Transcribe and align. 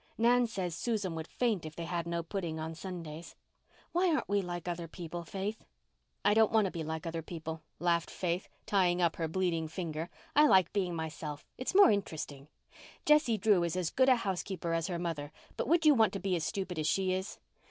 Nan 0.17 0.47
says 0.47 0.73
Susan 0.73 1.13
would 1.13 1.27
faint 1.27 1.63
if 1.63 1.75
they 1.75 1.85
had 1.85 2.07
no 2.07 2.23
pudding 2.23 2.59
on 2.59 2.73
Sundays. 2.73 3.35
Why 3.91 4.11
aren't 4.11 4.27
we 4.27 4.41
like 4.41 4.67
other 4.67 4.87
people, 4.87 5.23
Faith?" 5.23 5.63
"I 6.25 6.33
don't 6.33 6.51
want 6.51 6.65
to 6.65 6.71
be 6.71 6.83
like 6.83 7.05
other 7.05 7.21
people," 7.21 7.61
laughed 7.77 8.09
Faith, 8.09 8.49
tying 8.65 8.99
up 8.99 9.17
her 9.17 9.27
bleeding 9.27 9.67
finger. 9.67 10.09
"I 10.35 10.47
like 10.47 10.73
being 10.73 10.95
myself. 10.95 11.45
It's 11.55 11.75
more 11.75 11.91
interesting. 11.91 12.47
Jessie 13.05 13.37
Drew 13.37 13.63
is 13.63 13.75
as 13.75 13.91
good 13.91 14.09
a 14.09 14.15
housekeeper 14.15 14.73
as 14.73 14.87
her 14.87 14.97
mother, 14.97 15.31
but 15.55 15.67
would 15.67 15.85
you 15.85 15.93
want 15.93 16.13
to 16.13 16.19
be 16.19 16.35
as 16.35 16.43
stupid 16.43 16.79
as 16.79 16.87
she 16.87 17.13
is?" 17.13 17.37